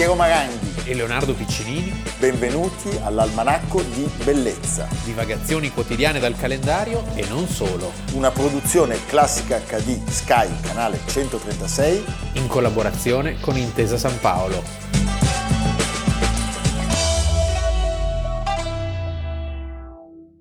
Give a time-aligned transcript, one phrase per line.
[0.00, 0.86] Piero Maranghi.
[0.86, 8.30] e Leonardo Piccinini, Benvenuti all'Almanacco di Bellezza, divagazioni quotidiane dal calendario e non solo, una
[8.30, 12.02] produzione classica HD Sky, canale 136.
[12.36, 14.62] in collaborazione con Intesa San Paolo.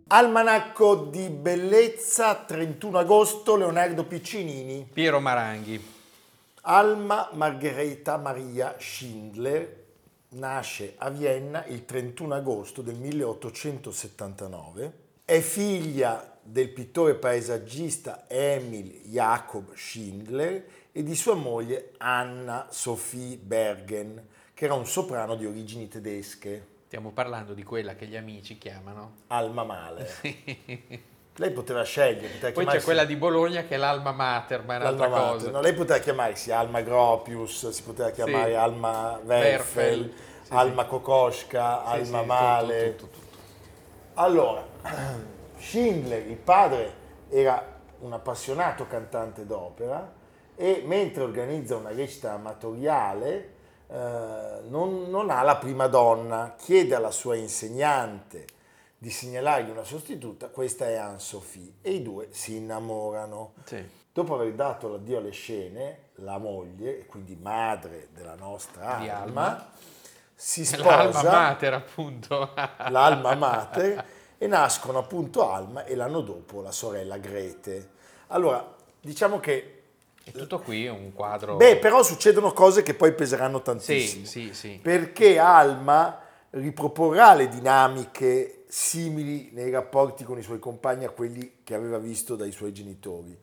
[0.08, 4.88] Almanacco di Bellezza, 31 agosto, Leonardo Piccinini.
[4.94, 5.98] Piero Maranghi.
[6.64, 9.86] Alma Margherita Maria Schindler
[10.30, 14.94] nasce a Vienna il 31 agosto del 1879.
[15.24, 24.28] È figlia del pittore paesaggista Emil Jakob Schindler e di sua moglie Anna Sophie Bergen,
[24.54, 26.78] che era un soprano di origini tedesche.
[26.88, 29.14] Stiamo parlando di quella che gli amici chiamano.
[29.28, 31.08] Alma Male.
[31.40, 32.28] Lei poteva scegliere.
[32.34, 35.32] poteva Poi c'è quella di Bologna che è l'Alma Mater, ma è un'altra Mater.
[35.32, 35.52] cosa.
[35.52, 38.56] No, lei poteva chiamarsi Alma Gropius, si poteva chiamare Sì.
[38.56, 40.14] Alma Werfel.
[40.44, 40.88] Sì, Alma sì.
[40.90, 42.96] Kokoschka, Alma sì, tutto, Male.
[42.98, 43.38] tutto, tutto.
[44.16, 44.66] Allora,
[45.58, 46.94] Schindler, il padre,
[47.30, 47.66] era
[48.00, 50.12] un appassionato cantante d'opera
[50.58, 53.54] e mentre organizza una recita amatoriale
[53.88, 53.96] eh,
[54.68, 58.46] non, non ha la prima donna, chiede alla sua insegnante
[59.02, 63.54] di segnalargli una sostituta, questa è Anne-Sophie, e i due si innamorano.
[63.64, 63.82] Sì.
[64.12, 69.52] Dopo aver dato l'addio alle scene, la moglie, e quindi madre della nostra Di Alma,
[69.52, 69.72] Alma.
[70.36, 72.54] si È L'Alma sposa Mater, appunto.
[72.90, 74.06] l'Alma Mater
[74.38, 77.92] e nascono appunto Alma e l'anno dopo la sorella Grete.
[78.28, 79.84] Allora, diciamo che
[80.26, 81.56] E tutto qui è un quadro...
[81.56, 84.26] beh, però succedono cose che poi peseranno sì, tantissimo.
[84.26, 84.80] sì, sì.
[84.84, 86.20] Perché Alma
[86.50, 92.36] riproporrà le dinamiche simili nei rapporti con i suoi compagni a quelli che aveva visto
[92.36, 93.36] dai suoi genitori.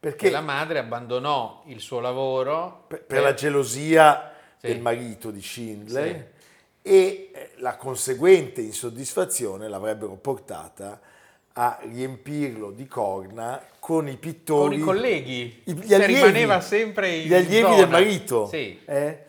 [0.00, 4.66] Perché Che la madre abbandonò il suo lavoro per, per la gelosia Sì.
[4.68, 6.32] del marito di Schindler
[6.82, 11.00] e eh, la conseguente insoddisfazione l'avrebbero portata
[11.54, 15.62] a riempirlo di corna con i pittori, con i colleghi.
[15.64, 17.76] i- gli Cioè, allievi, rimaneva sempre in gli allievi zona.
[17.76, 18.46] del marito.
[18.48, 18.80] Sì.
[18.84, 19.24] eh?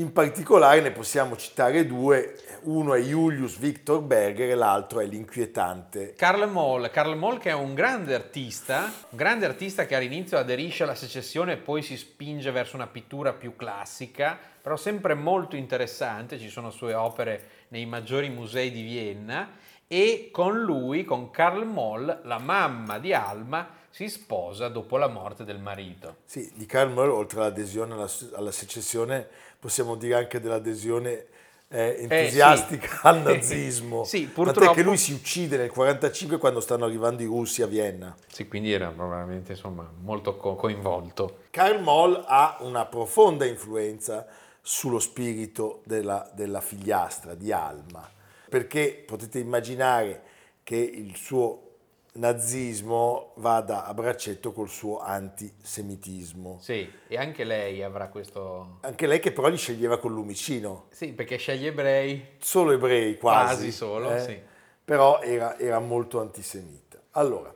[0.00, 6.14] In particolare ne possiamo citare due, uno è Julius Victor Berger e l'altro è l'inquietante.
[6.14, 10.84] Karl Moll, Karl Moll che è un grande artista, un grande artista che all'inizio aderisce
[10.84, 16.38] alla secessione e poi si spinge verso una pittura più classica, però sempre molto interessante,
[16.38, 19.50] ci sono sue opere nei maggiori musei di Vienna
[19.86, 25.44] e con lui, con Karl Moll, la mamma di Alma si sposa dopo la morte
[25.44, 26.18] del marito.
[26.24, 29.26] Sì, di Karl Moll, oltre all'adesione alla, alla secessione,
[29.58, 31.26] possiamo dire anche dell'adesione
[31.68, 32.98] eh, entusiastica sì.
[33.02, 34.04] al nazismo.
[34.04, 37.66] Sì, Tant'è purtroppo- che lui si uccide nel 1945 quando stanno arrivando i russi a
[37.66, 38.14] Vienna.
[38.26, 41.42] Sì, quindi era probabilmente insomma molto co- coinvolto.
[41.50, 44.26] Karl Moll ha una profonda influenza
[44.62, 48.08] sullo spirito della, della figliastra di Alma,
[48.48, 50.22] perché potete immaginare
[50.62, 51.69] che il suo
[52.14, 56.58] nazismo vada a braccetto col suo antisemitismo.
[56.60, 58.78] Sì, e anche lei avrà questo...
[58.80, 60.86] Anche lei che però li sceglieva con lumicino.
[60.90, 64.38] Sì, perché sceglie ebrei, solo ebrei quasi, Quasi solo, eh, sì.
[64.84, 66.98] però era, era molto antisemita.
[67.12, 67.54] Allora,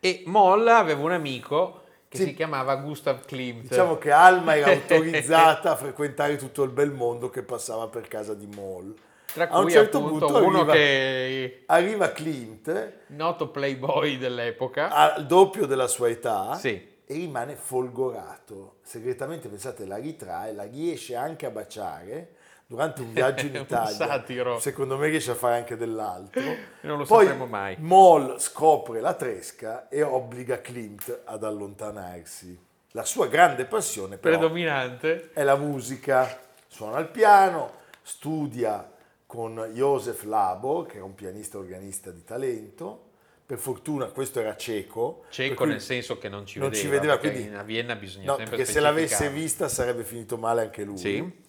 [0.00, 2.24] E Moll aveva un amico che Sì.
[2.24, 3.68] si chiamava Gustav Klimt.
[3.68, 8.34] diciamo che Alma era autorizzata a frequentare tutto il bel mondo che passava per casa
[8.34, 8.94] di Moll.
[9.34, 14.88] Tra a un cui certo appunto punto uno arriva- che Arriva Klimt noto playboy dell'epoca.
[14.90, 16.68] al doppio della sua età Sì.
[17.04, 18.76] e rimane folgorato.
[18.82, 22.36] Segretamente, pensate, la ritrae, la riesce anche a baciare
[22.66, 24.58] durante un viaggio in Italia.
[24.58, 26.40] Secondo me riesce a fare anche dell'altro.
[26.84, 27.76] Non lo Poi sapremo mai.
[27.80, 32.58] Moll scopre la tresca e obbliga Klimt ad allontanarsi.
[32.92, 35.30] La sua grande passione però Predominante.
[35.32, 36.38] è la musica.
[36.68, 38.88] Suona il piano, studia
[39.34, 43.10] con Josef Labor, che era un pianista organista di talento.
[43.44, 45.24] Per fortuna questo era cieco.
[45.28, 46.84] Cieco nel senso che non ci non vedeva.
[46.86, 50.36] ci vedeva, quindi- in- a Vienna bisogna No, sempre perché se l'avesse vista sarebbe finito
[50.38, 50.96] male anche lui.
[50.96, 51.42] Sì.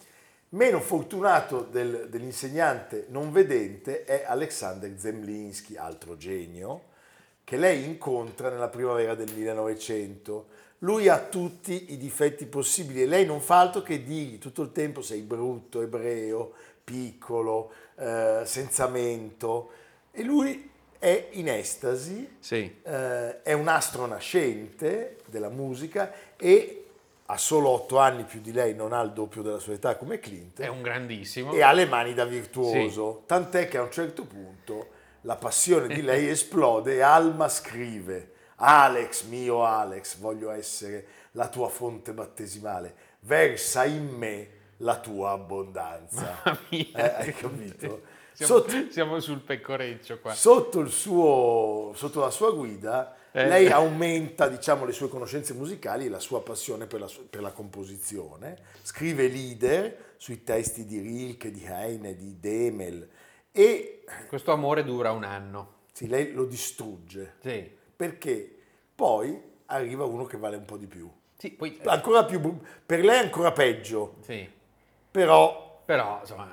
[0.50, 6.86] Meno fortunato del- dell'insegnante non vedente è Alexander Zemlinsky, altro genio,
[7.44, 10.48] che lei incontra nella primavera del 1900.
[10.80, 14.72] Lui ha tutti i difetti possibili e lei non fa altro che dirgli tutto il
[14.72, 19.72] tempo sei brutto, ebreo, piccolo, eh, senza mento.
[20.12, 22.80] E lui è in estasi Sì.
[22.84, 26.82] eh, è un astro nascente della musica e
[27.28, 30.20] ha solo otto anni più di lei, non ha il doppio della sua età come
[30.20, 31.54] Clint È un grandissimo.
[31.54, 34.90] e ha le mani da virtuoso, tant'è che a un certo punto
[35.22, 41.68] la passione di lei esplode e Alma scrive Alex, mio Alex, voglio essere la tua
[41.68, 46.42] fonte battesimale, versa in me la tua abbondanza.
[46.70, 48.02] Eh, hai capito?
[48.34, 50.34] Siamo, Sotto, siamo sul pecoreccio qua.
[50.34, 53.48] sotto il suo- sotto la sua guida, Eh.
[53.48, 57.52] lei aumenta diciamo, le sue conoscenze musicali e la sua passione per la, per la
[57.52, 58.58] composizione.
[58.82, 63.08] Scrive leader sui testi di Rilke, di Heine, di Demel
[63.54, 65.84] e Questo amore dura un anno.
[65.94, 67.72] sì, lei lo distrugge Sì.
[67.96, 68.54] perché
[68.94, 71.10] poi arriva uno che vale un po' di più.
[71.38, 74.46] Sì, poi, Ancora più, per lei è ancora peggio, sì.
[75.24, 76.48] Però Però, insomma,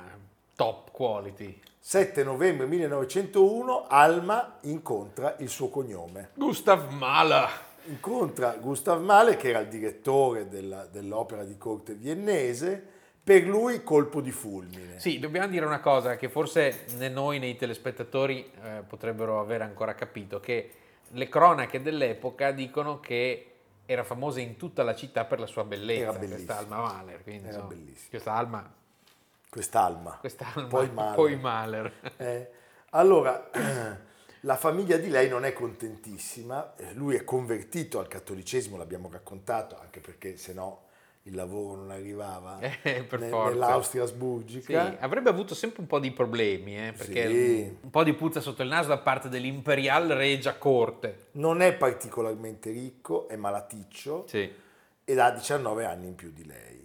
[0.55, 1.61] top quality.
[1.79, 6.31] 7 novembre 1901 Alma incontra il suo cognome.
[6.35, 7.49] Gustav Mahler.
[7.87, 12.81] Incontra Gustav Mahler che era il direttore della- dell'opera di corte viennese,
[13.25, 15.01] per lui colpo di fulmine.
[15.01, 19.63] Sì, dobbiamo dire una cosa che forse né noi né i telespettatori eh, potrebbero aver
[19.63, 20.71] ancora capito, che
[21.09, 23.52] le cronache dell'epoca dicono che
[23.93, 26.35] era famosa in tutta la città per la sua bellezza, Era bellissima.
[26.37, 27.23] questa Alma Mahler.
[27.23, 28.09] Quindi, Era insomma, bellissima.
[28.11, 28.75] Questa Alma,
[29.49, 30.17] Quest'Alma.
[30.19, 31.15] quest'alma, Poi Mahler.
[31.15, 31.93] poi Mahler.
[32.17, 32.51] Eh,
[32.91, 33.51] allora,
[34.41, 39.79] la famiglia di lei non è contentissima, eh, lui è convertito al cattolicesimo, l'abbiamo raccontato,
[39.79, 40.85] anche perché se no
[41.25, 43.51] il lavoro non arrivava Eh, per ne- forza.
[43.53, 44.97] nell'Austria Sì, asburgica.
[44.99, 47.77] avrebbe avuto sempre un po' di problemi, eh, perché Sì.
[47.81, 51.27] un po' di puzza sotto il naso da parte dell'imperial regia corte.
[51.33, 54.51] Non è particolarmente ricco, è malaticcio Sì.
[55.05, 56.85] ed ha 19 anni in più di lei.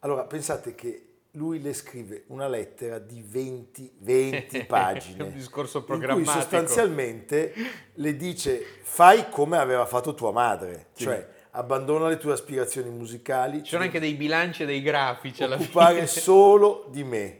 [0.00, 5.24] Allora, pensate che lui le scrive una lettera di 20, 20 pagine.
[5.24, 6.30] Un discorso In cui programmatico.
[6.40, 7.52] sostanzialmente
[7.94, 13.70] le dice fai come aveva fatto tua madre, cioè abbandona le tue aspirazioni musicali, Ci
[13.70, 16.06] sono anche dei bilanci e dei grafici alla occupare fine.
[16.06, 17.38] solo di me.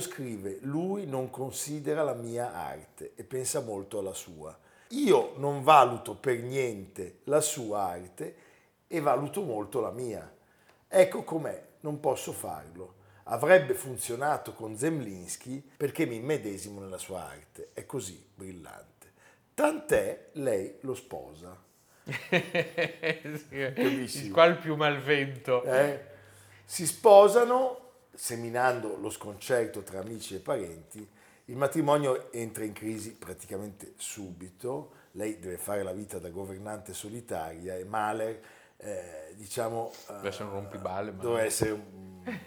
[0.00, 4.56] Scrive lui non considera la mia arte e pensa molto alla sua.
[4.88, 8.34] Io non valuto per niente la sua arte
[8.86, 10.28] e valuto molto la mia.
[10.88, 12.94] Ecco com'è, non posso farlo.
[13.24, 17.70] Avrebbe funzionato con Zemlinsky perché mi immedesimo nella sua arte.
[17.72, 19.12] È così brillante.
[19.54, 21.56] Tant'è lei lo sposa.
[22.28, 24.26] Capisci?
[24.26, 25.62] Il qual più malvento.
[25.62, 26.04] Eh,
[26.64, 27.79] si sposano
[28.24, 31.08] seminando lo sconcerto tra amici e parenti.
[31.46, 34.92] Il matrimonio entra in crisi praticamente subito.
[35.12, 38.38] Lei deve fare la vita da governante solitaria e Mahler,
[38.76, 42.38] eh, diciamo, Deve essere un rompiballe, doveva essere un-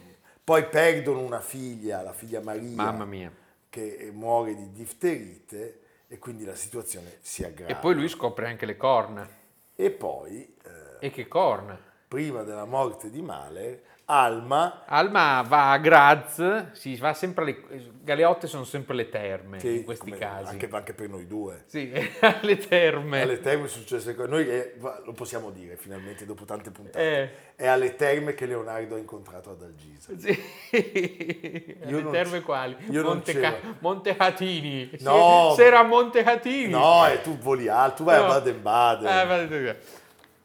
[0.44, 3.32] Poi perdono una figlia, la figlia Maria, Mamma mia.
[3.68, 7.72] che muore di difterite e quindi la situazione si aggrava.
[7.72, 9.28] E poi lui scopre anche le corna.
[9.76, 11.80] E poi, eh, E che corna?
[12.14, 17.92] Prima della morte di Mahler, Alma Alma va a Graz, si va sempre alle...
[18.04, 20.52] Galeotte sono sempre le terme Che, in questi come- casi.
[20.52, 21.64] Anche, anche per noi due.
[21.66, 23.22] Sì, alle terme.
[23.22, 24.46] Alle terme è successo Noi
[24.78, 27.00] va- lo possiamo dire finalmente dopo tante puntate.
[27.22, 27.30] Eh.
[27.56, 30.12] È alle terme che Leonardo ha incontrato ad Algisa.
[30.18, 30.30] Sì.
[31.88, 32.76] Io le non terme quali?
[32.90, 33.58] io Monte, c'ero.
[33.80, 34.92] Monte Hatini.
[35.00, 35.54] No.
[35.56, 36.70] Se- Sera a Monte Hatini.
[36.70, 38.26] No, e tu voli alto, tu vai No.
[38.26, 39.08] a Baden-Baden.
[39.08, 39.76] Eh, vado-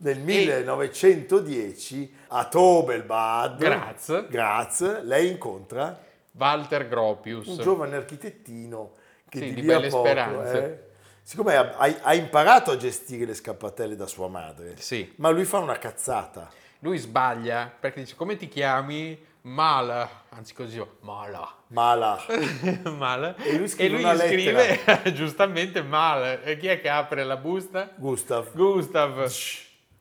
[0.00, 4.28] Nel 1910 a Tobelbad, Graz.
[4.28, 5.99] Graz, lei incontra
[6.33, 7.47] Walter Gropius.
[7.49, 8.93] un giovane architettino
[9.28, 10.64] che Sì, di, di belle poco, speranze.
[10.64, 10.78] eh,
[11.23, 15.12] siccome ha, ha- imparato a gestire le scappatelle da sua madre, Sì.
[15.17, 16.49] ma lui fa una cazzata.
[16.81, 19.26] Lui sbaglia perché dice come ti chiami?
[19.43, 21.49] Mala, anzi così, Mala.
[21.69, 22.21] Mala.
[22.97, 23.35] Mala.
[23.37, 24.81] E lui scrive gli una scrive
[25.12, 26.40] giustamente Mala.
[26.43, 27.90] E chi è che apre la busta?
[27.97, 28.52] Gustav.
[28.55, 29.26] Gustav.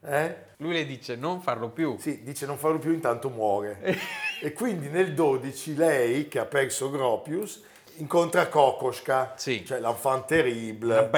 [0.02, 0.36] Eh?
[0.58, 1.98] Lui le dice non farlo più.
[2.00, 3.80] Sì, dice non farlo più, intanto muore.
[4.42, 7.64] e quindi nel 12 lei, che ha perso Gropius,
[7.98, 9.66] incontra Kokoschka, Sì.
[9.66, 11.10] cioè l'enfant terrible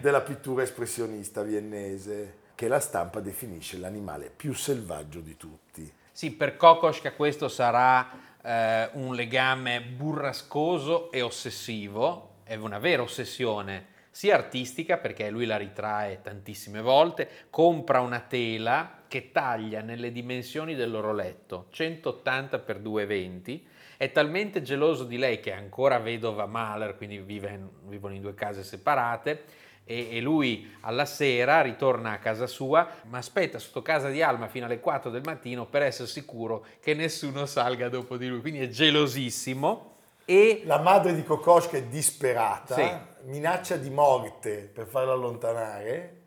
[0.00, 5.90] della pittura espressionista viennese, che la stampa definisce l'animale più selvaggio di tutti.
[6.12, 8.10] Sì, per Kokoschka questo sarà
[8.42, 15.56] eh, un legame burrascoso e ossessivo, è una vera ossessione, sia artistica perché lui la
[15.56, 22.76] ritrae tantissime volte, compra una tela che taglia nelle dimensioni del loro letto, 180 x
[22.78, 28.22] 220, è talmente geloso di lei che è ancora vedova Mahler, quindi vive vivono in
[28.22, 29.44] due case separate,
[29.84, 34.46] e, e lui alla sera ritorna a casa sua, ma aspetta sotto casa di Alma
[34.46, 38.60] fino alle 4 del mattino per essere sicuro che nessuno salga dopo di lui, quindi
[38.60, 39.98] è gelosissimo
[40.30, 42.88] e La madre di Kokoschka è disperata, Sì.
[43.24, 46.18] minaccia di morte per farla allontanare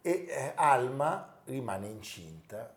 [0.00, 2.72] e eh, Alma rimane incinta,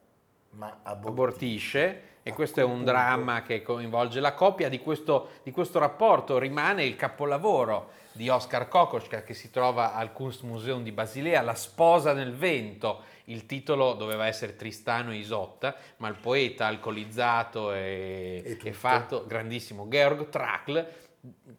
[0.49, 1.07] ma abortisce.
[1.07, 4.67] abortisce e questo è un dramma che coinvolge la coppia.
[4.67, 10.11] Di questo, di questo rapporto rimane il capolavoro di Oscar Kokoschka che si trova al
[10.11, 13.03] Kunstmuseum di Basilea, La sposa nel vento.
[13.25, 19.27] Il titolo doveva essere Tristano e Isotta, ma il poeta alcolizzato e, E e fatto,
[19.27, 20.83] grandissimo, Georg Trakl,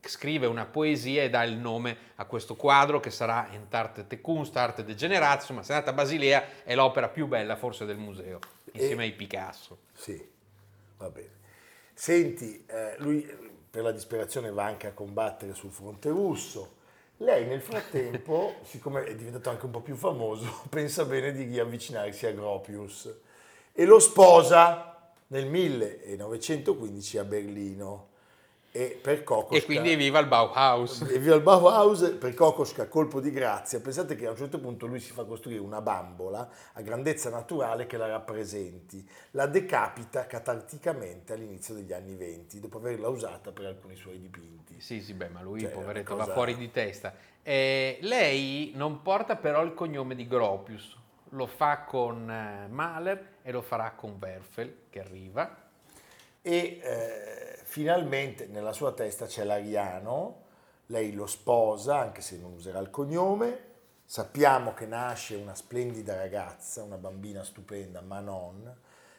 [0.00, 4.82] scrive una poesia e dà il nome a questo quadro che sarà Entarte Kunst, Arte
[4.82, 8.40] Degenerat, insomma se andate a Basilea è l'opera più bella forse del museo,
[8.72, 9.78] insieme ai Picasso.
[9.92, 10.34] Sì,
[10.96, 11.44] va bene.
[11.94, 13.26] Senti, eh, lui
[13.70, 16.74] per la disperazione va anche a combattere sul fronte russo.
[17.18, 22.26] Lei nel frattempo, siccome è diventato anche un po' più famoso, pensa bene di riavvicinarsi
[22.26, 23.14] a Gropius
[23.72, 28.08] e lo sposa nel 1915 a Berlino.
[28.76, 29.56] E per Kokoschka...
[29.56, 31.00] E quindi viva il Bauhaus.
[31.08, 33.80] E via il Bauhaus per Kokoschka colpo di grazia.
[33.80, 37.86] Pensate che a un certo punto lui si fa costruire una bambola a grandezza naturale
[37.86, 39.08] che la rappresenti.
[39.30, 44.78] La decapita catarticamente all'inizio degli anni 20, dopo averla usata per alcuni suoi dipinti.
[44.78, 47.14] Sì, sì, beh, ma lui, Cioè, poveretto, cosa- va fuori di testa.
[47.42, 50.98] Eh, lei non porta però il cognome di Gropius,
[51.30, 55.64] lo fa con eh, Mahler e lo farà con Werfel, che arriva.
[56.48, 60.44] E eh, finalmente nella sua testa c'è l'Ariano,
[60.86, 63.64] lei lo sposa, anche se non userà il cognome.
[64.04, 68.72] Sappiamo che nasce una splendida ragazza, una bambina stupenda, Manon,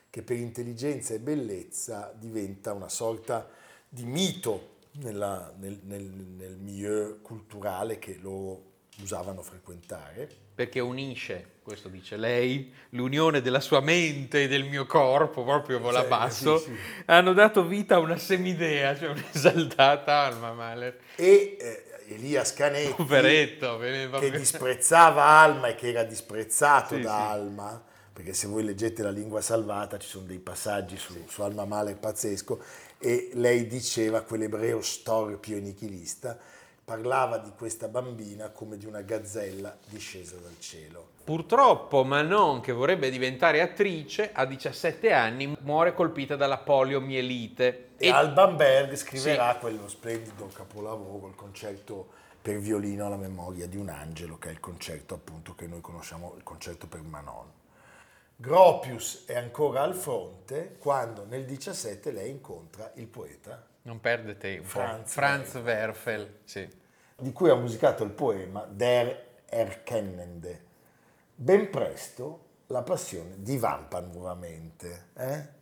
[0.10, 3.46] che per intelligenza e bellezza diventa una sorta
[3.89, 10.29] di mito nella- nel, nel, nel milieu culturale che loro usavano frequentare.
[10.57, 16.01] Perché unisce, questo dice lei, l'unione della sua mente e del mio corpo, proprio vola
[16.01, 17.03] Sì, basso, sì, sì.
[17.05, 20.97] hanno dato vita a una semidea, cioè un'esaltata alma Mahler.
[21.15, 23.77] E eh, Elias Canetti, Poveretto,
[24.19, 27.29] che disprezzava Alma e che era disprezzato da.
[27.29, 27.79] Alma,
[28.11, 31.97] perché se voi leggete la lingua salvata ci sono dei passaggi su, su Alma Mahler
[31.97, 32.59] pazzesco,
[32.97, 36.35] e lei diceva, quell'ebreo storpio e nichilista,
[36.89, 41.10] parlava di questa bambina come di una gazzella discesa dal cielo.
[41.25, 47.89] Purtroppo Manon, che vorrebbe diventare attrice, a 17 anni muore colpita dalla poliomielite.
[47.98, 52.08] E, Alban Berg scriverà quello splendido capolavoro, il concerto
[52.41, 56.36] per violino alla memoria di un angelo, che è il concerto appunto che noi conosciamo,
[56.38, 57.51] il concerto per Manon.
[58.38, 64.67] Gropius è ancora al fronte quando nel 17 lei incontra il poeta Non perde tempo.
[64.67, 66.67] Franz Franz Werfel, sì.
[67.15, 70.65] di cui ha musicato il poema Der Erkennende.
[71.34, 75.06] Ben presto la passione divampa nuovamente.
[75.15, 75.56] eh?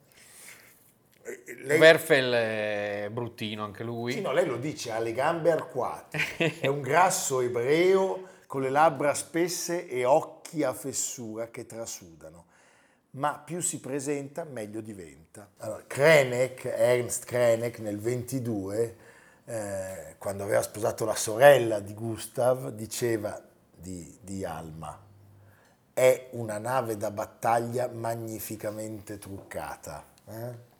[1.65, 4.13] Lei, Werfel è bruttino anche lui.
[4.13, 8.71] sì, no, lei lo dice, ha le gambe arcuate, è un grasso ebreo con le
[8.71, 12.45] labbra spesse e occhi a fessura che trasudano.
[13.15, 15.49] Ma più si presenta, meglio diventa.
[15.59, 18.97] Allora, Krenek, Ernst Krenek, nel 22,
[19.45, 23.41] eh, quando aveva sposato la sorella di Gustav, diceva
[23.73, 24.99] di, di Alma,
[25.93, 30.05] è una nave da battaglia magnificamente truccata.
[30.27, 30.73] eh?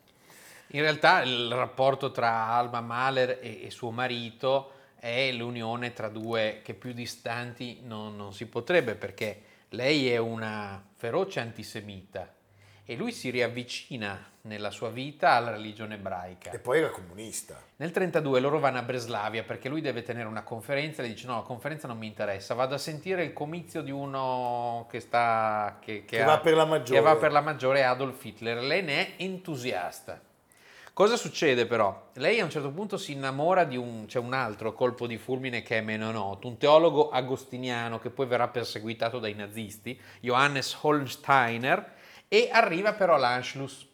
[0.68, 6.60] In realtà il rapporto tra Alma Mahler e, e suo marito è l'unione tra due
[6.66, 12.34] che più distanti non, non si potrebbe perché lei è una feroce antisemita
[12.88, 16.52] e lui si riavvicina nella sua vita alla religione ebraica.
[16.52, 17.60] E poi era comunista.
[17.78, 21.26] Nel 32 loro vanno a Breslavia perché lui deve tenere una conferenza e le dice
[21.26, 25.80] no, la conferenza non mi interessa, vado a sentire il comizio di uno che sta...
[25.82, 27.00] Che, Che va per la maggiore.
[27.00, 28.62] Che va per la maggiore Adolf Hitler.
[28.62, 30.22] Lei ne è entusiasta.
[30.96, 32.12] Cosa succede però?
[32.14, 35.62] Lei a un certo punto si innamora di un, c'è un altro colpo di fulmine
[35.62, 41.96] che è meno noto, un teologo agostiniano che poi verrà perseguitato dai nazisti, Johannes Holsteiner,
[42.30, 43.86] e arriva però all'Anschluss.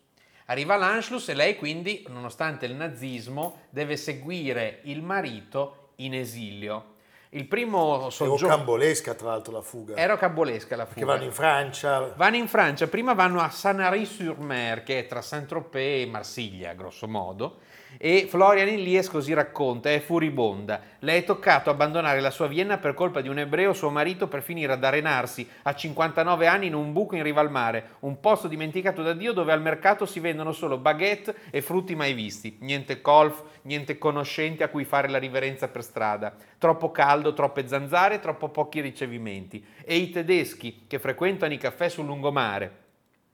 [0.46, 6.91] Arriva l'Anschluss e lei quindi, nonostante il nazismo, deve seguire il marito in esilio.
[7.34, 8.50] Il primo soggiorno...
[8.50, 9.96] rocambolesca tra l'altro la fuga.
[9.96, 11.06] Era rocambolesca la Che fuga.
[11.06, 12.14] vanno in Francia.
[12.18, 17.60] Vanno in Francia, prima vanno a Sanary-sur-Mer, che è tra Saint-Tropez e Marsiglia, grosso modo,
[17.98, 20.82] e Florian Illies così racconta, è furibonda.
[21.00, 24.42] Le è toccato abbandonare la sua Vienna per colpa di un ebreo, suo marito, per
[24.42, 28.48] finire ad arenarsi a 59 anni in un buco in riva al mare, un posto
[28.48, 33.02] dimenticato da Dio dove al mercato si vendono solo baguette e frutti mai visti, niente
[33.02, 38.50] golf, niente conoscenti a cui fare la riverenza per strada, troppo caldo, troppe zanzare, troppo
[38.50, 39.64] pochi ricevimenti.
[39.84, 42.90] E i tedeschi che frequentano i caffè sul lungomare,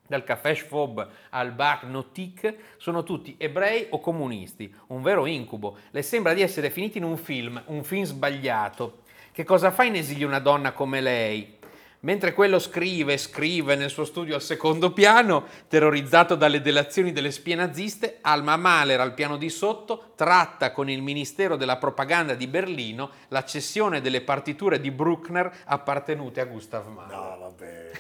[0.08, 5.78] dal caffè Schwab al bar Notik, sono tutti ebrei o comunisti, un vero incubo.
[5.92, 9.04] Le sembra di essere finiti in un film, un film sbagliato.
[9.32, 11.58] Che cosa fa in esilio una donna come lei?
[12.02, 17.32] Mentre quello scrive e scrive nel suo studio al secondo piano, terrorizzato dalle delazioni delle
[17.32, 22.46] spie naziste, Alma Mahler al piano di sotto tratta con il Ministero della Propaganda di
[22.46, 27.18] Berlino la cessione delle partiture di Bruckner appartenute a Gustav Mahler.
[27.18, 27.92] No, vabbè.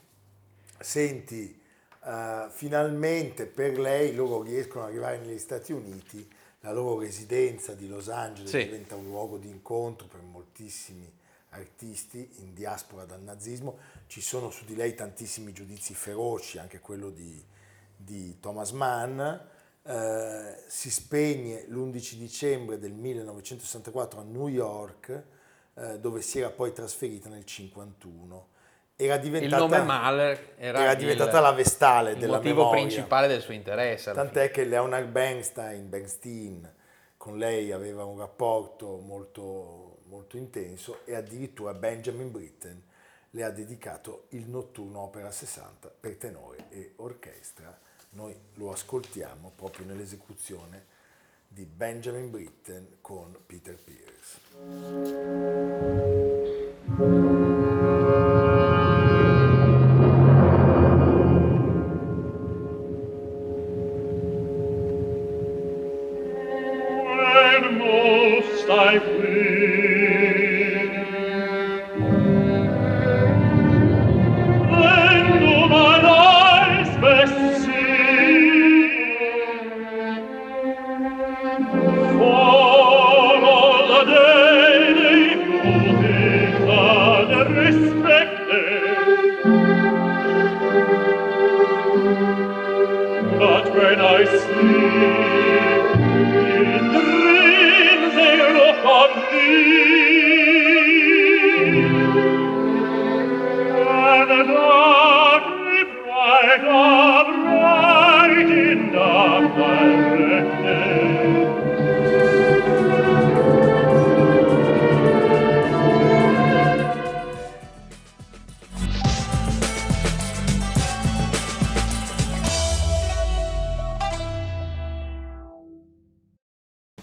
[0.80, 1.60] Senti,
[2.04, 6.28] eh, finalmente per lei loro riescono ad arrivare negli Stati Uniti,
[6.60, 8.64] la loro residenza di Los Angeles Sì.
[8.64, 11.10] diventa un luogo di incontro per moltissimi
[11.50, 17.10] artisti in diaspora dal nazismo, ci sono su di lei tantissimi giudizi feroci, anche quello
[17.10, 17.42] di,
[17.96, 25.22] di Thomas Mann, eh, si spegne l'11 dicembre del 1964 a New York,
[25.74, 28.54] eh, dove si era poi trasferita nel 1951.
[28.98, 32.80] Era Il diventata, nome Mahler era, era il- diventata la vestale il della motivo memoria.
[32.82, 34.12] principale del suo interesse.
[34.12, 36.72] Tant'è che Leonard Bernstein, Bernstein
[37.18, 42.82] con lei aveva un rapporto molto, molto intenso e addirittura Benjamin Britten
[43.32, 47.78] le ha dedicato il notturno opera 60 per tenore e orchestra.
[48.10, 50.86] Noi lo ascoltiamo proprio nell'esecuzione
[51.48, 54.40] di Benjamin Britten con Peter Pierce.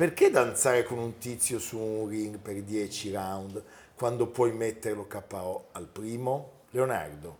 [0.03, 3.63] Perché danzare con un tizio su un ring per 10 round
[3.95, 6.63] quando puoi metterlo KO al primo?
[6.71, 7.37] Leonardo,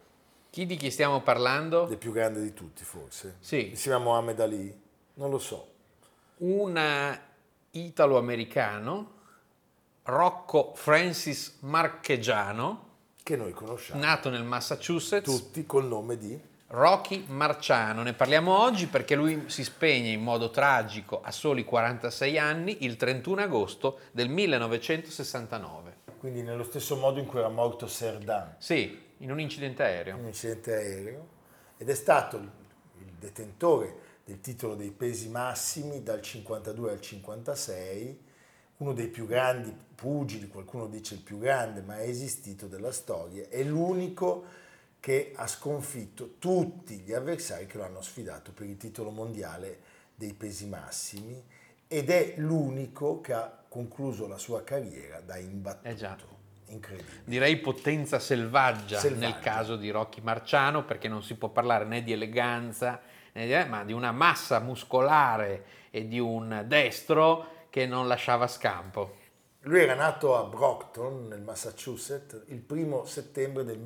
[0.49, 1.89] Chi di chi stiamo parlando?
[1.89, 3.35] il più grande di tutti forse.
[3.41, 3.71] Sì.
[3.71, 4.81] Insieme a Mohamed Ali?
[5.15, 5.71] Non lo so.
[6.37, 7.19] Un
[7.71, 9.11] italo-americano,
[10.03, 16.39] Rocco Francis Marchegiano, Che noi conosciamo nato nel Massachusetts, tutti col nome di...
[16.73, 18.01] Rocky Marciano.
[18.01, 22.97] Ne parliamo oggi perché lui si spegne in modo tragico a soli 46 anni il
[22.97, 25.97] 31 agosto del 1969.
[26.17, 30.15] Quindi nello stesso modo in cui era morto Serdan, Sì, in un incidente aereo.
[30.15, 31.27] un incidente aereo,
[31.77, 32.49] ed è stato il,
[33.01, 38.23] il detentore del titolo dei pesi massimi dal 52 al 56,
[38.77, 43.47] uno dei più grandi pugili, qualcuno dice il più grande, ma è esistito della storia,
[43.47, 44.61] è l'unico
[45.03, 49.79] che ha sconfitto tutti gli avversari che lo hanno sfidato per il titolo mondiale
[50.15, 51.43] dei pesi massimi
[51.89, 55.89] ed è l'unico che ha concluso la sua carriera da imbattuto.
[55.89, 56.15] Eh già.
[56.67, 57.19] Incredibile.
[57.25, 59.27] Direi potenza selvaggia, Selvaggia.
[59.27, 63.01] nel caso di Rocky Marciano perché non si può parlare né di eleganza,
[63.33, 69.17] né di- ma di una massa muscolare e di un destro che non lasciava scampo.
[69.63, 73.79] Lui era nato a Brockton, nel Massachusetts, il primo settembre del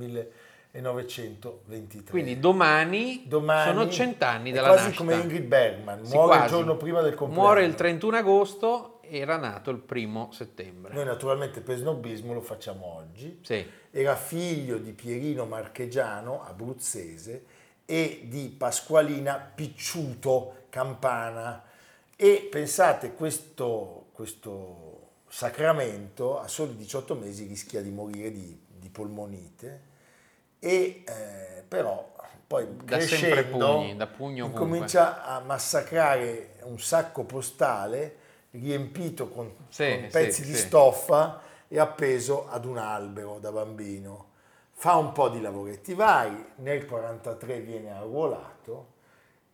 [0.81, 2.11] 1923.
[2.11, 5.03] Quindi domani, Domani sono cent'anni dalla quasi nascita.
[5.03, 6.53] come Ingrid Bergman, Sì, muore il quasi.
[6.53, 7.41] giorno prima del compleanno.
[7.43, 10.93] Muore il 31 agosto, era nato il primo settembre.
[10.93, 13.39] Noi naturalmente per snobismo lo facciamo oggi.
[13.41, 13.65] Sì.
[13.91, 17.45] Era figlio di Pierino Marchegiano, abruzzese,
[17.85, 21.63] e di Pasqualina Picciuto Campana.
[22.15, 24.93] E pensate, questo, questo
[25.29, 29.95] sacramento a soli 18 mesi rischia di morire di, di polmonite
[30.59, 32.15] e eh, però
[32.47, 38.15] poi Da sempre pugni, da pugno comincia a massacrare un sacco postale
[38.51, 40.59] riempito con, Sì, con sì, pezzi di sì.
[40.59, 44.25] stoffa e appeso ad un albero da bambino.
[44.71, 48.93] Fa un po' di lavoretti vari, nel 43 viene arruolato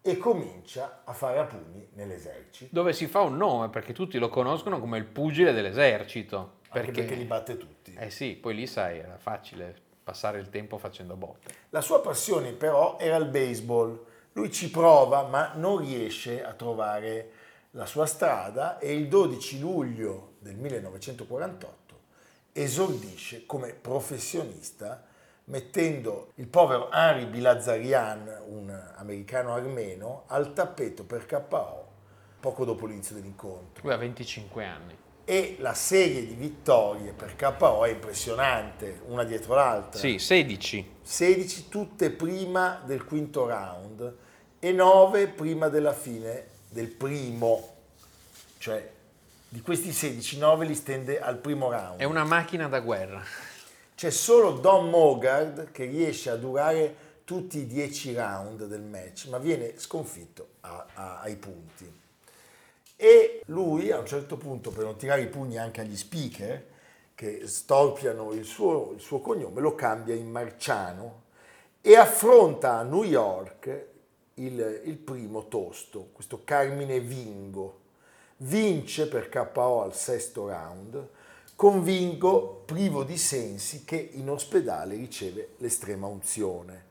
[0.01, 4.27] e comincia a fare a pugni nell'esercito, Dove si fa un nome, perché tutti lo
[4.29, 6.57] conoscono come il pugile dell'esercito.
[6.69, 7.95] anche perché li batte tutti.
[7.97, 11.53] Eh sì, poi lì sai, era facile passare il tempo facendo botte.
[11.69, 14.05] La sua passione però era il baseball.
[14.33, 17.31] Lui ci prova ma non riesce a trovare
[17.71, 21.81] la sua strada e il 12 luglio del 1948
[22.53, 25.03] esordisce come professionista
[25.45, 31.91] mettendo il povero Henri Bilazarian, un americano armeno, al tappeto per KO
[32.39, 33.83] poco dopo l'inizio dell'incontro.
[33.83, 34.97] Lui ha 25 anni.
[35.25, 39.97] E la serie di vittorie per KO è impressionante, una dietro l'altra.
[39.99, 40.91] Sì, 16.
[41.01, 44.15] 16 tutte prima del quinto round
[44.59, 47.71] e 9 prima della fine del primo.
[48.57, 48.89] Cioè,
[49.47, 51.99] di questi 16, 9 li stende al primo round.
[51.99, 53.23] È una macchina da guerra.
[53.95, 59.37] C'è solo Don Mogard che riesce a durare tutti i 10 round del match, ma
[59.37, 62.01] viene sconfitto a- a- ai punti.
[62.95, 66.71] E lui a un certo punto, per non tirare i pugni anche agli speaker,
[67.15, 71.21] che storpiano il suo, il suo cognome, lo cambia in Marciano
[71.81, 73.85] e affronta a New York
[74.35, 77.81] il, il primo tosto, questo Carmine Vingo.
[78.37, 81.07] Vince per KO al sesto round,
[81.55, 86.82] con Vingo privo di sensi che in ospedale riceve l'estrema unzione.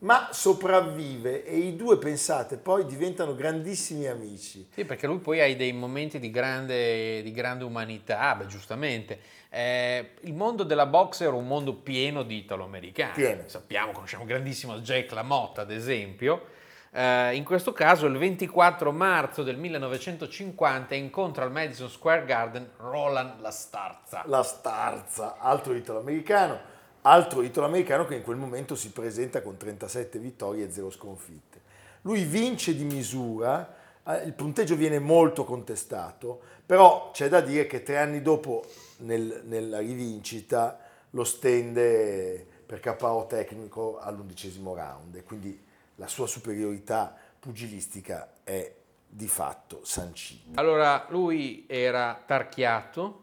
[0.00, 4.68] Ma sopravvive e i due, pensate, poi diventano grandissimi amici.
[4.72, 9.18] Sì, perché lui poi ha dei momenti di grande, di grande umanità, beh, giustamente.
[9.50, 13.12] Eh, il mondo della box era un mondo pieno di italo-americani.
[13.14, 13.42] Pieno.
[13.46, 16.46] Sappiamo, conosciamo grandissimo Jack LaMotta, ad esempio.
[16.92, 23.40] Eh, in questo caso, il 24 marzo del 1950, incontra al Madison Square Garden Roland
[23.40, 24.22] La Starza.
[24.26, 26.76] La Starza, altro italo-americano,
[27.08, 31.60] altro italo-americano che in quel momento si presenta con 37 vittorie e 0 sconfitte.
[32.02, 37.82] Lui vince di misura, eh, il punteggio viene molto contestato, però c'è da dire che
[37.82, 38.64] tre anni dopo
[38.98, 40.78] nel- nella rivincita
[41.10, 45.58] lo stende per KO tecnico all'undicesimo round e quindi
[45.94, 48.70] la sua superiorità pugilistica è
[49.08, 50.60] di fatto sancita.
[50.60, 53.22] Allora, lui era tarchiato,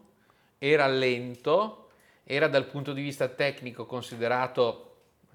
[0.58, 1.85] era lento,
[2.28, 4.94] era dal punto di vista tecnico considerato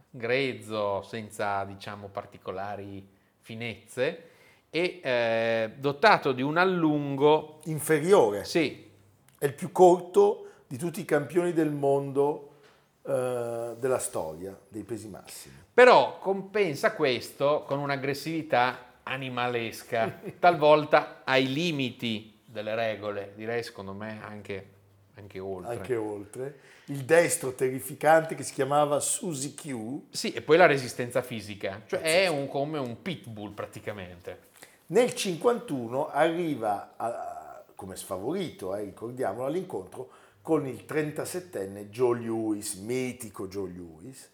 [0.10, 3.08] grezzo, senza diciamo particolari
[3.40, 4.30] finezze,
[4.70, 8.44] e eh, dotato di un allungo, Inferiore.
[8.44, 8.90] sì,
[9.38, 12.56] È il più corto di tutti i campioni del mondo
[13.04, 15.56] eh, della storia dei pesi massimi.
[15.74, 24.68] però compensa questo con un'aggressività animalesca, talvolta ai limiti delle regole, direi secondo me anche,
[25.16, 25.76] anche oltre.
[25.76, 26.60] Anche oltre.
[26.92, 30.02] Il destro terrificante che si chiamava Suzy Q.
[30.10, 34.50] Sì, e poi la resistenza fisica, cioè è un- come un pitbull praticamente.
[34.88, 40.10] Nel 51 arriva a- come sfavorito, eh, ricordiamolo, all'incontro
[40.42, 44.30] con il 37enne Joe Lewis, mitico Joe Lewis.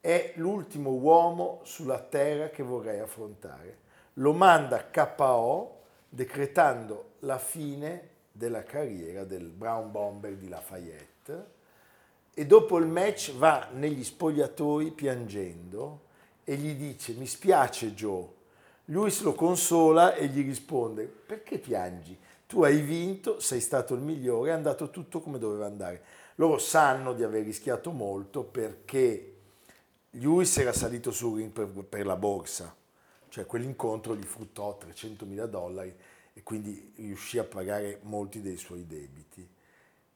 [0.00, 3.76] È l'ultimo uomo sulla terra che vorrei affrontare.
[4.14, 11.58] Lo manda KO decretando la fine della carriera del Brown Bomber di Lafayette
[12.32, 16.08] e dopo il match va negli spogliatoi piangendo
[16.44, 18.38] e gli dice mi spiace Joe.
[18.86, 22.18] Lewis lo consola e gli risponde perché piangi?
[22.46, 26.02] Tu hai vinto, sei stato il migliore, è andato tutto come doveva andare.
[26.36, 29.34] Loro sanno di aver rischiato molto perché
[30.10, 32.74] Lewis era salito sul ring per, per la borsa,
[33.28, 35.94] cioè quell'incontro gli fruttò 300 mila dollari
[36.32, 39.48] e quindi riuscì a pagare molti dei suoi debiti.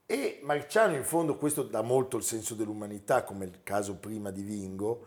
[0.07, 4.43] E Marciano in fondo questo dà molto il senso dell'umanità, come il caso prima di
[4.43, 5.07] Vingo,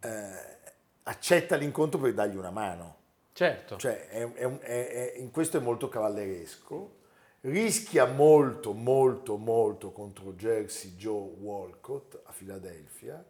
[0.00, 0.56] eh,
[1.04, 2.94] accetta l'incontro per dargli una mano.
[3.32, 3.76] Certo.
[3.76, 6.94] Cioè, è- è è- in questo è molto cavalleresco,
[7.42, 13.22] rischia molto, molto, molto contro Jersey Joe Walcott a Filadelfia,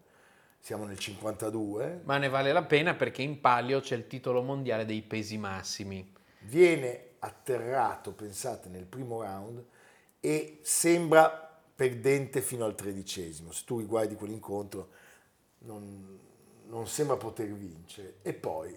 [0.61, 4.85] siamo nel 52, Ma ne vale la pena perché in palio c'è il titolo mondiale
[4.85, 6.13] dei pesi massimi.
[6.41, 9.65] viene atterrato, pensate, nel primo round
[10.27, 11.31] e sembra
[11.77, 13.53] perdente fino al tredicesimo.
[13.53, 14.89] Se tu riguardi quell'incontro
[15.59, 16.19] non,
[16.67, 18.77] non sembra poter vincere e poi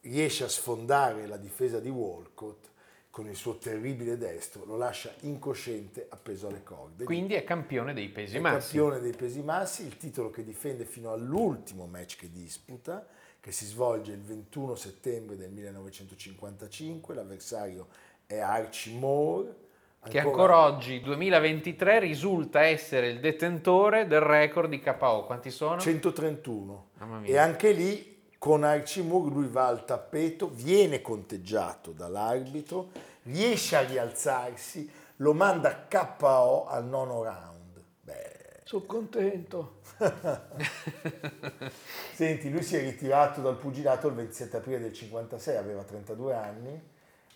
[0.00, 2.70] riesce a sfondare la difesa di Walcott
[3.10, 7.04] con il suo terribile destro, lo lascia incosciente appeso alle corde.
[7.04, 8.74] Quindi è campione dei pesi è massi.
[8.78, 13.06] campione dei pesi massi, il titolo che difende fino all'ultimo match che disputa,
[13.40, 17.88] che si svolge il 21 settembre del 1955, l'avversario
[18.24, 19.66] è Archie Moore.
[20.06, 25.24] Che ancora oggi, 2023, risulta essere il detentore del record di KO.
[25.24, 25.78] Quanti sono?
[25.78, 26.88] 131.
[26.98, 27.30] Mamma mia.
[27.30, 32.90] E anche lì con Archie Moore lui va al tappeto, viene conteggiato dall'arbitro,
[33.24, 37.84] riesce a rialzarsi, lo manda KO al nono round.
[38.00, 39.80] Beh, Sono contento.
[42.14, 46.82] Senti, lui si è ritirato dal pugilato il 27 aprile del 56, aveva 32 anni.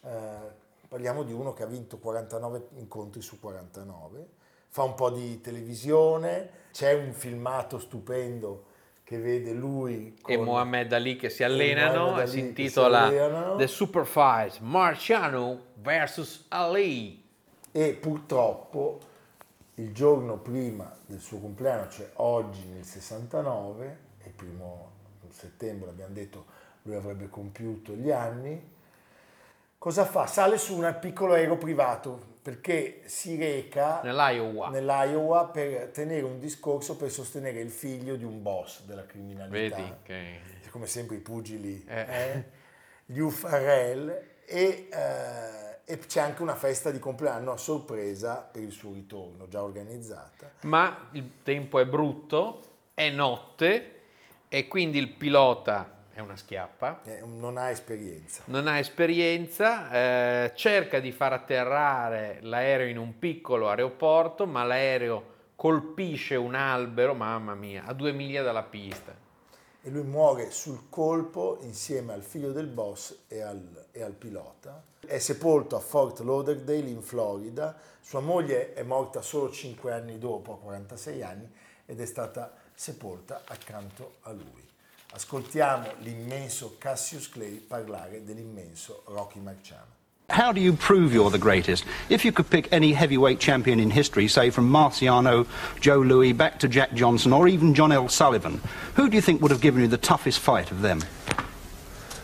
[0.04, 0.60] Eh,
[0.92, 4.26] parliamo di uno che ha vinto 49 incontri su 49.
[4.68, 8.64] Fa un po' di televisione, c'è un filmato stupendo
[9.02, 13.56] che vede lui e Mohamed Ali che si allenano e si intitola si allenano.
[13.56, 17.24] The Super Fight Marciano vs Ali.
[17.72, 18.98] e purtroppo
[19.76, 24.90] il giorno prima del suo compleanno, cioè oggi nel 69, il primo
[25.30, 26.44] settembre abbiamo detto
[26.82, 28.71] lui avrebbe compiuto gli anni,
[29.82, 30.28] cosa fa?
[30.28, 34.68] Sale su un piccolo aereo privato perché si reca Nell'Iowa.
[34.68, 39.76] nell'Iowa per tenere un discorso per sostenere il figlio di un boss della criminalità.
[39.76, 40.40] Vedi che
[40.70, 42.00] Come sempre i pugili, Eh.
[42.00, 42.44] eh?
[43.06, 44.08] Liu Farrell
[44.46, 49.48] e, eh, e c'è anche una festa di compleanno a sorpresa per il suo ritorno,
[49.48, 50.48] già organizzata.
[50.60, 52.62] ma il tempo è brutto,
[52.94, 54.00] è notte
[54.48, 58.42] e quindi il pilota è una schiappa, non ha esperienza.
[58.46, 65.30] non ha esperienza, eh, cerca di far atterrare l'aereo in un piccolo aeroporto, ma l'aereo
[65.56, 69.14] colpisce un albero, mamma mia, a due miglia dalla pista.
[69.84, 74.82] E lui muore sul colpo insieme al figlio del boss e al, e al pilota.
[75.04, 77.76] È sepolto a Fort Lauderdale in Florida.
[78.00, 81.52] Sua moglie è morta solo 5 anni dopo, a 46 anni,
[81.86, 84.71] ed è stata sepolta accanto a lui.
[85.14, 90.00] Ascoltiamo l'immenso Cassius Clay parlare dell'immenso Rocky Marciano.
[90.30, 91.84] How do you prove you're the greatest?
[92.08, 95.46] If you could pick any heavyweight champion in history, say from Marciano,
[95.80, 98.08] Joe Louis, back to Jack Johnson, or even John L.
[98.08, 98.58] Sullivan,
[98.94, 101.04] who do you think would have given you the toughest fight of them?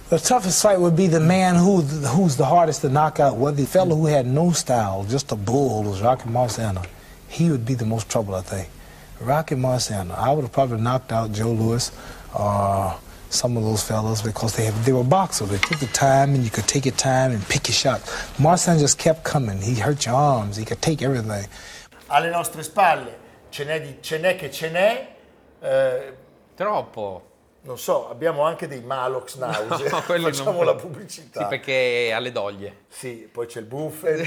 [0.08, 3.36] The toughest fight would be the man who who's the hardest to knock out.
[3.36, 6.86] Well, the fellow who had no style, just a bull, was Rocky Marciano.
[7.28, 8.70] He would be the most trouble, I think.
[9.20, 10.16] Rocky Marciano.
[10.16, 11.90] I would have probably knocked out Joe Louis
[12.34, 12.98] or
[13.30, 15.48] some of those fellows because they have, they were boxers.
[15.50, 18.00] They took the time and you could take your time and pick your shot.
[18.38, 19.60] Marciano just kept coming.
[19.60, 20.56] He hurt your arms.
[20.56, 21.46] He could take everything.
[22.10, 23.16] Alle nostre spalle
[23.50, 25.06] ce n'è, di- ce n'è che ce n'è.
[25.60, 26.12] eh,
[26.54, 27.22] Troppo.
[27.62, 29.88] non so, abbiamo anche dei Malox Nause.
[29.90, 31.42] No, quelli non- Facciamo la pubblicità.
[31.42, 32.84] Sì, perché alle doglie.
[32.88, 34.26] Sì, poi c'è il buffet.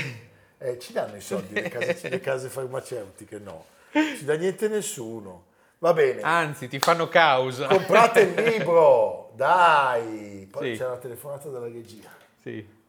[0.59, 3.39] Eh, ci danno i soldi le case, le case farmaceutiche?
[3.39, 3.65] No.
[3.91, 5.45] Ci dà niente nessuno.
[5.81, 6.21] Va bene.
[6.21, 7.65] Anzi, ti fanno causa.
[7.65, 10.47] Comprate il libro, dai.
[10.51, 10.77] Poi Sì.
[10.79, 12.07] c'è una telefonata dalla regia.
[12.39, 12.79] Sì.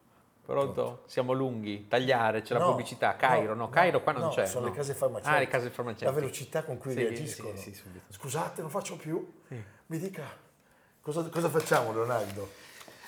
[0.45, 1.01] Pronto?
[1.07, 1.87] Siamo lunghi.
[1.87, 3.15] Tagliare, c'è la No, pubblicità.
[3.15, 4.45] Cairo, no, Cairo qua non no, c'è.
[4.45, 4.71] Sono no.
[4.71, 5.35] le case farmaceutiche.
[5.35, 6.11] Ah, le case farmaceutiche.
[6.11, 7.55] La velocità con cui Sì, reagiscono.
[7.55, 7.83] sì, sì.
[8.09, 9.33] Scusate, non faccio più.
[9.47, 10.23] Mi dica,
[11.01, 12.47] cosa, cosa facciamo Leonardo?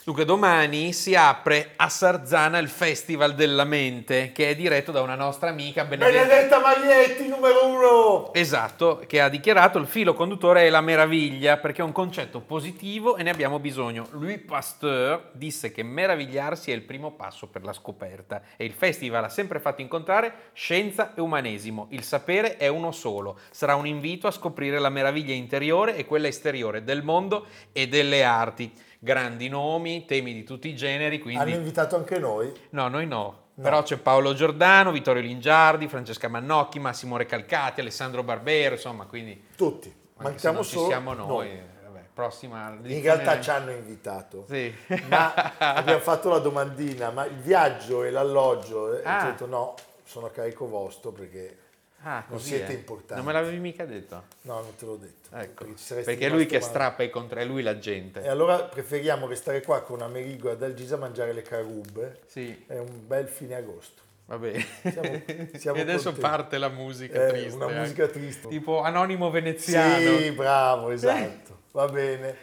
[0.05, 5.15] Dunque, domani si apre a Sarzana il Festival della Mente, che è diretto da una
[5.15, 6.27] nostra amica Benedetta.
[6.27, 8.31] Benedetta Maglietti, numero uno!
[8.35, 13.15] Esatto, che ha dichiarato il filo conduttore è la meraviglia, perché è un concetto positivo
[13.15, 14.05] e ne abbiamo bisogno.
[14.11, 19.23] Louis Pasteur disse che meravigliarsi è il primo passo per la scoperta e il festival
[19.23, 21.87] ha sempre fatto incontrare scienza e umanesimo.
[21.89, 26.27] Il sapere è uno solo, sarà un invito a scoprire la meraviglia interiore e quella
[26.27, 28.71] esteriore del mondo e delle arti.
[29.05, 31.39] Grandi nomi, temi di tutti i generi, quindi...
[31.39, 32.51] Hanno invitato anche noi.
[32.71, 33.43] No, noi no.
[33.61, 39.93] Però c'è Paolo Giordano, Vittorio Lingiardi, Francesca Mannocchi, Massimo Recalcati, Alessandro Barbero, insomma, quindi Tutti.
[40.17, 41.49] Manchiamo non ci solo siamo noi.
[41.51, 44.45] eh, vabbè, prossima In realtà ci hanno invitato.
[44.49, 44.73] Sì.
[45.07, 48.97] Ma abbiamo fatto la domandina, ma il viaggio e l'alloggio?
[48.97, 49.21] E Ah.
[49.21, 51.57] ho detto no, sono a carico vostro perché
[52.07, 52.75] Ah, non così, siete eh.
[52.75, 53.15] importanti.
[53.15, 54.23] Non me l'avevi mica detto.
[54.41, 55.35] No, non te l'ho detto.
[55.35, 55.65] Ecco.
[55.65, 56.69] Perché, Perché è lui che male.
[56.69, 58.21] strappa i contra, è lui la gente.
[58.21, 62.19] E allora preferiamo restare qua con Amerigo e Adalgisa a mangiare le carube.
[62.27, 64.03] Sì, È un bel fine agosto.
[64.25, 64.63] va bene.
[64.83, 65.21] Siamo-
[65.57, 66.19] siamo e adesso contenti.
[66.21, 67.55] parte la musica Eh, triste.
[67.55, 67.79] una eh.
[67.79, 68.47] musica triste.
[68.49, 70.17] Tipo anonimo veneziano.
[70.19, 71.61] Sì, bravo, esatto.
[71.71, 72.35] Va bene.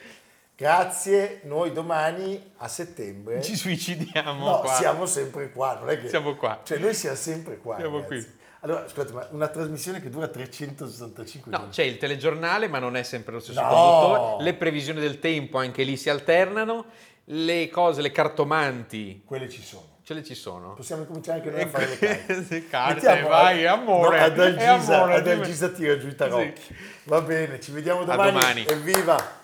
[0.56, 3.40] Grazie, noi domani a settembre.
[3.42, 4.72] Ci suicidiamo No, qua.
[4.74, 6.08] siamo sempre qua, non è che...
[6.08, 6.60] Siamo qua.
[6.62, 7.76] Cioè noi siamo sempre qua.
[7.78, 8.24] Siamo ragazzi.
[8.24, 8.40] qui.
[8.64, 11.72] Allora, ascolta, ma una trasmissione che dura 365 No, giorni.
[11.72, 13.66] c'è il telegiornale, ma non è sempre lo stesso No!
[13.68, 14.44] conduttore.
[14.44, 16.84] Le previsioni del tempo, anche lì si alternano.
[17.24, 19.98] Le cose, le cartomanti, Quelle ci sono.
[20.04, 20.74] ce le ci sono.
[20.74, 22.44] Possiamo cominciare anche noi a fare le carte.
[22.46, 24.18] Sì, carte, Mettiamo vai, amore.
[24.18, 25.26] No, ad Algisa, amore, ad.
[25.28, 26.62] Algisa tira giù i tarocchi.
[26.64, 26.74] Sì.
[27.04, 28.30] Va bene, ci vediamo A domani.
[28.32, 28.64] domani.
[28.66, 29.40] Evviva!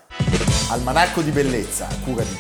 [0.71, 2.38] Almanacco di bellezza cura di